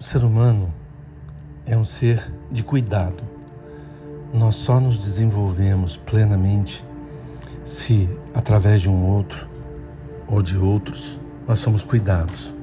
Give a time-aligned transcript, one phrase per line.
[0.00, 0.72] O ser humano
[1.66, 3.22] é um ser de cuidado.
[4.32, 6.82] Nós só nos desenvolvemos plenamente
[7.66, 9.46] se, através de um outro
[10.26, 12.54] ou de outros, nós somos cuidados,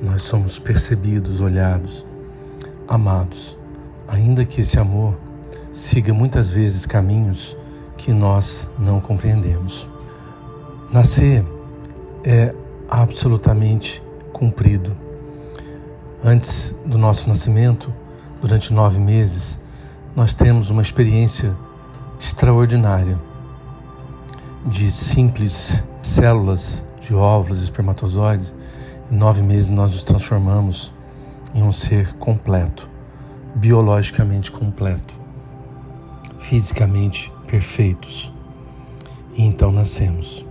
[0.00, 2.06] nós somos percebidos, olhados,
[2.88, 3.58] amados,
[4.08, 5.20] ainda que esse amor
[5.70, 7.58] siga muitas vezes caminhos
[7.98, 9.86] que nós não compreendemos.
[10.90, 11.44] Nascer
[12.24, 12.54] é
[12.88, 14.02] absolutamente
[14.32, 15.09] cumprido
[16.22, 17.90] Antes do nosso nascimento,
[18.42, 19.58] durante nove meses,
[20.14, 21.56] nós temos uma experiência
[22.18, 23.18] extraordinária
[24.66, 28.52] de simples células de óvulos e espermatozoides.
[29.10, 30.92] Em nove meses, nós nos transformamos
[31.54, 32.86] em um ser completo,
[33.54, 35.18] biologicamente completo,
[36.38, 38.30] fisicamente perfeitos.
[39.34, 40.44] E então nascemos.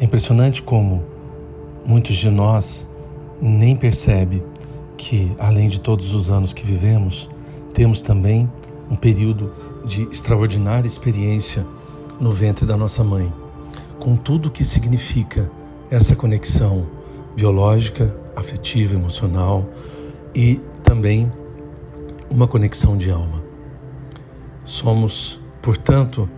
[0.00, 1.04] É impressionante como
[1.84, 2.88] muitos de nós
[3.40, 4.42] nem percebe
[4.96, 7.28] que, além de todos os anos que vivemos,
[7.74, 8.50] temos também
[8.90, 9.52] um período
[9.84, 11.66] de extraordinária experiência
[12.18, 13.32] no ventre da nossa mãe,
[13.98, 15.50] com tudo o que significa
[15.90, 16.86] essa conexão
[17.34, 19.68] biológica, afetiva, emocional
[20.34, 21.30] e também
[22.30, 23.44] uma conexão de alma.
[24.64, 26.28] Somos, portanto,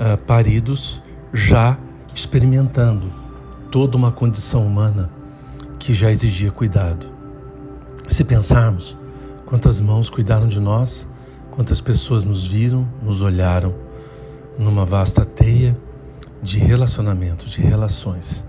[0.00, 1.78] ah, paridos já
[2.14, 3.06] experimentando
[3.70, 5.10] toda uma condição humana
[5.82, 7.12] que já exigia cuidado.
[8.06, 8.96] Se pensarmos
[9.44, 11.08] quantas mãos cuidaram de nós,
[11.50, 13.74] quantas pessoas nos viram, nos olharam
[14.56, 15.76] numa vasta teia
[16.40, 18.44] de relacionamentos, de relações.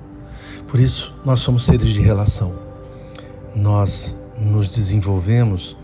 [0.67, 2.54] Por isso, nós somos seres de relação.
[3.56, 5.76] Nós nos desenvolvemos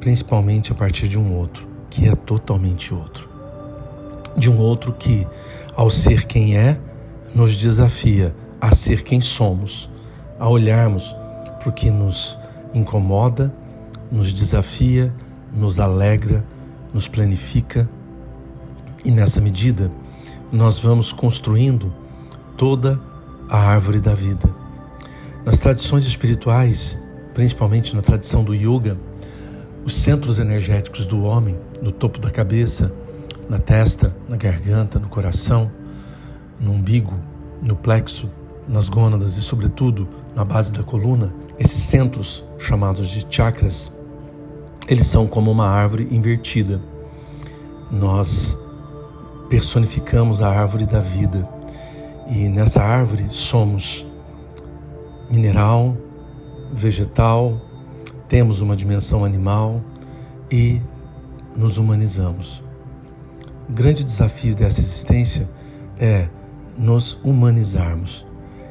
[0.00, 3.28] principalmente a partir de um outro, que é totalmente outro.
[4.34, 5.26] De um outro que,
[5.76, 6.80] ao ser quem é,
[7.34, 9.90] nos desafia a ser quem somos
[10.38, 11.14] a olharmos
[11.58, 12.38] para o que nos
[12.72, 13.52] incomoda,
[14.10, 15.12] nos desafia,
[15.52, 16.44] nos alegra,
[16.92, 17.88] nos planifica.
[19.04, 19.90] E nessa medida,
[20.50, 21.92] nós vamos construindo
[22.56, 23.00] toda
[23.48, 24.48] a árvore da vida.
[25.44, 26.98] Nas tradições espirituais,
[27.34, 28.98] principalmente na tradição do yoga,
[29.84, 32.92] os centros energéticos do homem, no topo da cabeça,
[33.48, 35.70] na testa, na garganta, no coração,
[36.60, 37.14] no umbigo,
[37.62, 38.28] no plexo,
[38.68, 40.06] nas gônadas e, sobretudo,
[40.36, 43.92] na base da coluna, esses centros chamados de chakras,
[44.86, 46.80] eles são como uma árvore invertida.
[47.90, 48.56] Nós
[49.48, 51.48] personificamos a árvore da vida
[52.28, 54.06] e nessa árvore somos
[55.30, 55.96] mineral,
[56.72, 57.60] vegetal,
[58.28, 59.80] temos uma dimensão animal
[60.50, 60.80] e
[61.56, 62.62] nos humanizamos.
[63.68, 65.48] O grande desafio dessa existência
[65.98, 66.28] é
[66.76, 68.27] nos humanizarmos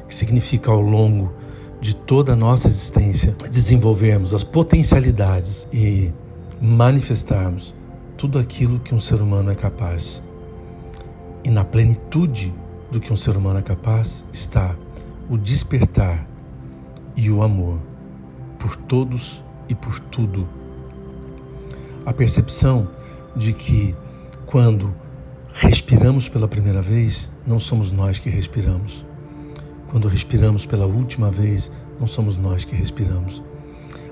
[0.08, 1.32] que significa ao longo
[1.80, 6.12] de toda a nossa existência desenvolvermos as potencialidades e
[6.60, 7.74] manifestarmos
[8.16, 10.22] tudo aquilo que um ser humano é capaz.
[11.44, 12.52] E na plenitude
[12.90, 14.74] do que um ser humano é capaz está
[15.30, 16.26] o despertar
[17.14, 17.78] e o amor
[18.58, 20.48] por todos e por tudo.
[22.04, 22.88] A percepção
[23.36, 23.94] de que
[24.46, 24.92] quando
[25.52, 29.04] respiramos pela primeira vez, não somos nós que respiramos,
[29.90, 33.42] quando respiramos pela última vez, não somos nós que respiramos.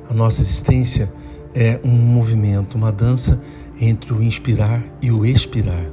[0.09, 1.13] A nossa existência
[1.55, 3.41] é um movimento, uma dança
[3.81, 5.85] entre o inspirar e o expirar.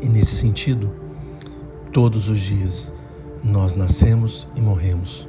[0.00, 0.90] E nesse sentido,
[1.92, 2.92] todos os dias
[3.42, 5.28] nós nascemos e morremos.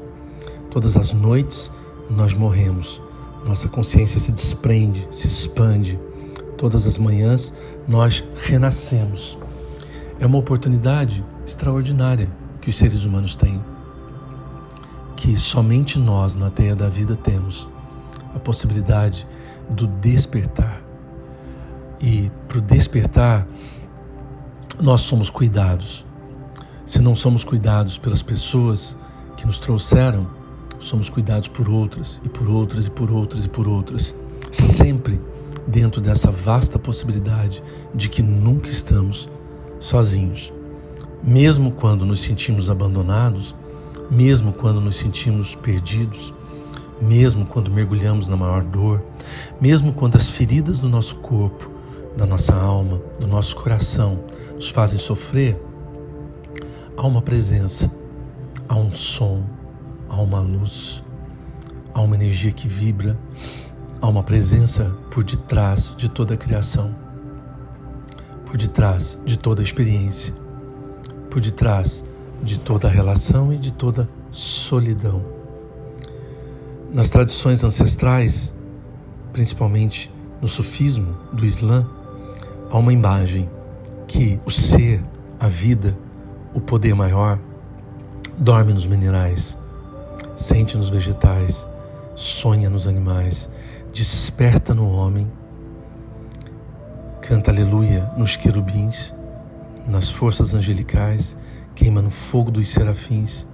[0.70, 1.72] Todas as noites
[2.10, 3.02] nós morremos.
[3.46, 6.00] Nossa consciência se desprende, se expande.
[6.58, 7.54] Todas as manhãs
[7.88, 9.38] nós renascemos.
[10.20, 12.30] É uma oportunidade extraordinária
[12.64, 13.62] que os seres humanos têm,
[15.18, 17.68] que somente nós na teia da vida temos
[18.34, 19.28] a possibilidade
[19.70, 20.82] do despertar.
[22.00, 23.46] E para o despertar,
[24.80, 26.06] nós somos cuidados.
[26.86, 28.96] Se não somos cuidados pelas pessoas
[29.36, 30.26] que nos trouxeram,
[30.80, 34.16] somos cuidados por outras e por outras e por outras e por outras,
[34.52, 35.20] sempre
[35.68, 37.62] dentro dessa vasta possibilidade
[37.94, 39.30] de que nunca estamos
[39.80, 40.54] sozinhos.
[41.26, 43.56] Mesmo quando nos sentimos abandonados,
[44.12, 46.34] mesmo quando nos sentimos perdidos,
[47.02, 49.02] mesmo quando mergulhamos na maior dor,
[49.60, 51.72] mesmo quando as feridas do nosso corpo,
[52.18, 54.20] da nossa alma, do nosso coração
[54.54, 55.58] nos fazem sofrer,
[56.98, 57.90] há uma presença,
[58.68, 59.44] há um som,
[60.10, 61.06] há uma luz,
[61.94, 63.18] há uma energia que vibra,
[64.02, 66.94] há uma presença por detrás de toda a criação,
[68.46, 70.43] por detrás de toda a experiência
[71.34, 72.04] por detrás
[72.44, 75.26] de toda relação e de toda solidão.
[76.94, 78.54] Nas tradições ancestrais,
[79.32, 81.90] principalmente no sufismo do Islã,
[82.70, 83.50] há uma imagem
[84.08, 85.04] que o ser,
[85.40, 85.98] a vida,
[86.54, 87.40] o poder maior,
[88.38, 89.58] dorme nos minerais,
[90.36, 91.66] sente nos vegetais,
[92.16, 93.50] sonha nos animais,
[93.92, 95.28] desperta no homem,
[97.24, 99.12] canta aleluia nos querubins,
[99.88, 101.36] nas forças angelicais,
[101.76, 103.46] queima no fogo dos serafins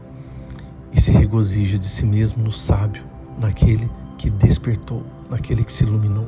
[0.91, 3.03] e se regozija de si mesmo no sábio,
[3.37, 6.27] naquele que despertou, naquele que se iluminou.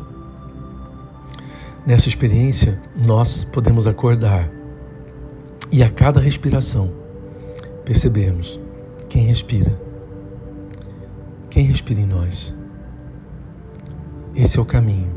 [1.85, 4.47] Nessa experiência, nós podemos acordar
[5.71, 6.91] e a cada respiração
[7.83, 8.59] percebemos
[9.09, 9.79] quem respira.
[11.49, 12.55] Quem respira em nós?
[14.33, 15.11] Esse é o caminho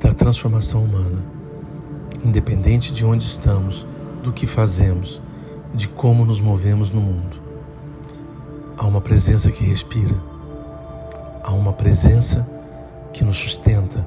[0.00, 1.22] da transformação humana,
[2.24, 3.86] independente de onde estamos,
[4.22, 5.20] do que fazemos,
[5.74, 7.40] de como nos movemos no mundo.
[8.76, 10.14] Há uma presença que respira,
[11.42, 12.46] há uma presença
[13.12, 14.06] que nos sustenta,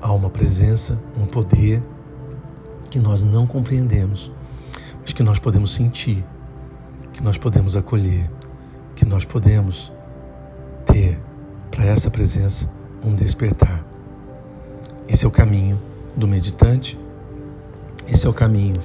[0.00, 1.82] há uma presença, um poder
[2.90, 4.30] que nós não compreendemos,
[5.00, 6.24] mas que nós podemos sentir,
[7.12, 8.30] que nós podemos acolher,
[8.94, 9.92] que nós podemos
[10.86, 11.18] ter
[11.70, 12.68] para essa presença
[13.04, 13.84] um despertar.
[15.06, 15.80] Esse é o caminho
[16.16, 16.98] do meditante,
[18.08, 18.82] esse é o caminho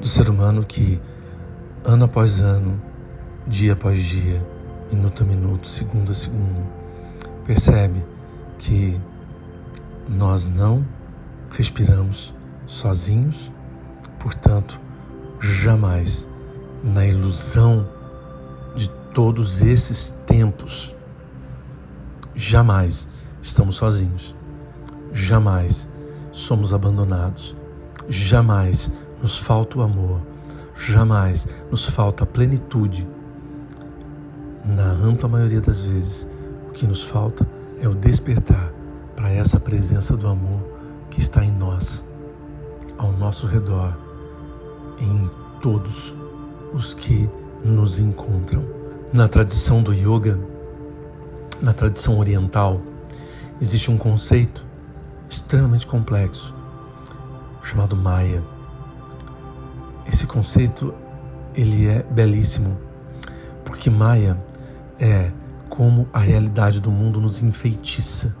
[0.00, 1.00] do ser humano que,
[1.84, 2.80] ano após ano,
[3.46, 4.44] dia após dia,
[4.90, 6.66] minuto a minuto, segundo a segundo,
[7.44, 8.04] percebe
[8.58, 9.00] que
[10.08, 10.84] nós não
[11.50, 12.34] respiramos
[12.66, 13.52] sozinhos,
[14.18, 14.80] portanto,
[15.40, 16.28] jamais
[16.82, 17.88] na ilusão
[18.74, 20.94] de todos esses tempos
[22.34, 23.06] Jamais
[23.42, 24.34] estamos sozinhos.
[25.12, 25.86] Jamais
[26.32, 27.54] somos abandonados.
[28.12, 28.90] Jamais
[29.22, 30.20] nos falta o amor.
[30.76, 33.08] Jamais nos falta a plenitude.
[34.66, 36.28] Na ampla maioria das vezes,
[36.68, 37.48] o que nos falta
[37.80, 38.70] é o despertar
[39.16, 40.60] para essa presença do amor
[41.08, 42.04] que está em nós,
[42.98, 43.96] ao nosso redor,
[45.00, 45.30] em
[45.62, 46.14] todos
[46.74, 47.30] os que
[47.64, 48.62] nos encontram.
[49.10, 50.38] Na tradição do yoga,
[51.62, 52.78] na tradição oriental,
[53.58, 54.66] existe um conceito
[55.30, 56.60] extremamente complexo
[57.62, 58.42] chamado Maya.
[60.06, 60.94] Esse conceito
[61.54, 62.76] ele é belíssimo,
[63.64, 64.38] porque Maya
[64.98, 65.30] é
[65.68, 68.34] como a realidade do mundo nos enfeitiça.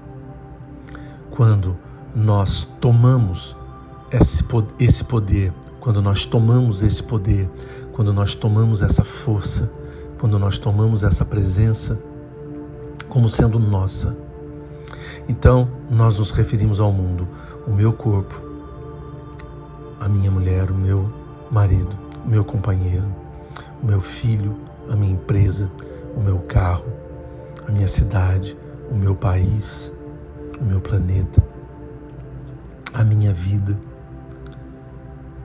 [1.30, 1.76] Quando
[2.14, 3.56] nós tomamos
[4.78, 7.48] esse poder, quando nós tomamos esse poder,
[7.92, 9.70] quando nós tomamos essa força,
[10.18, 11.98] quando nós tomamos essa presença,
[13.08, 14.16] como sendo nossa.
[15.28, 17.26] Então, nós nos referimos ao mundo,
[17.66, 18.51] o meu corpo,
[20.02, 21.12] a minha mulher, o meu
[21.48, 21.96] marido,
[22.26, 23.06] o meu companheiro,
[23.80, 24.58] o meu filho,
[24.90, 25.70] a minha empresa,
[26.16, 26.92] o meu carro,
[27.68, 28.56] a minha cidade,
[28.90, 29.92] o meu país,
[30.60, 31.40] o meu planeta,
[32.92, 33.78] a minha vida.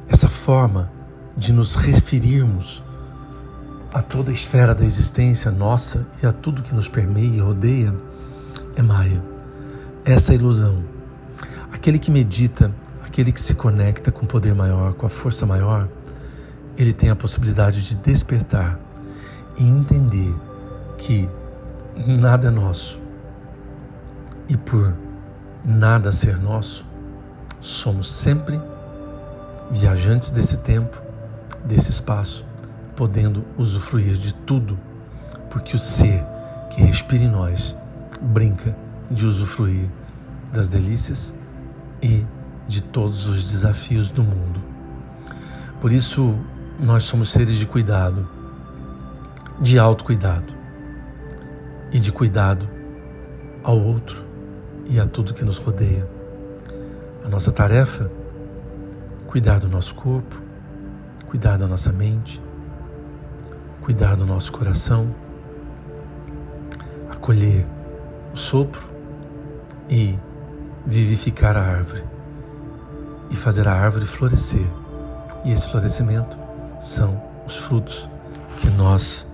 [0.10, 0.92] Essa forma
[1.38, 2.84] de nos referirmos
[3.94, 7.94] a toda a esfera da existência nossa e a tudo que nos permeia e rodeia
[8.76, 9.22] é Maia.
[10.04, 10.84] Essa ilusão.
[11.72, 12.74] Aquele que medita,
[13.18, 15.88] aquele que se conecta com o poder maior, com a força maior,
[16.78, 18.80] ele tem a possibilidade de despertar
[19.58, 20.32] e entender
[21.00, 21.28] que
[22.06, 23.02] nada é nosso.
[24.48, 24.94] E por
[25.66, 26.86] nada ser nosso,
[27.60, 28.62] somos sempre
[29.72, 31.02] viajantes desse tempo,
[31.66, 32.46] desse espaço
[32.96, 34.78] podendo usufruir de tudo,
[35.50, 36.24] porque o ser
[36.70, 37.76] que respira em nós
[38.22, 38.76] brinca
[39.10, 39.90] de usufruir
[40.54, 41.34] das delícias
[42.00, 42.24] e
[42.68, 44.62] de todos os desafios do mundo.
[45.80, 46.38] Por isso,
[46.80, 48.28] nós somos seres de cuidado,
[49.60, 50.54] de autocuidado
[51.92, 52.68] e de cuidado
[53.64, 54.24] ao outro
[54.86, 56.08] e a tudo que nos rodeia.
[57.24, 58.12] A nossa tarefa
[59.28, 60.40] cuidar do nosso corpo,
[61.28, 62.42] cuidar da nossa mente,
[63.82, 65.14] cuidar do nosso coração,
[67.10, 67.66] acolher
[68.34, 68.88] o sopro
[69.90, 70.18] e
[70.86, 72.17] vivificar a árvore
[73.30, 74.68] e fazer a árvore florescer.
[75.44, 76.38] E esse florescimento
[76.82, 78.10] são os frutos
[78.58, 79.28] que nós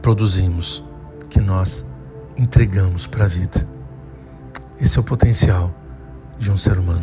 [0.00, 0.84] produzimos,
[1.28, 1.84] que nós
[2.36, 3.66] entregamos para a vida.
[4.80, 5.74] Esse é o potencial
[6.38, 7.02] de um ser humano.